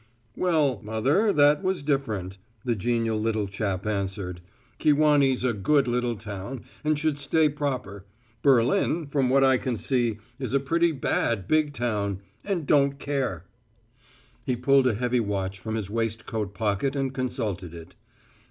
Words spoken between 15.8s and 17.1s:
waistcoat pocket